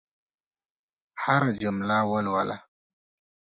[1.23, 2.57] هره جمله ولوله.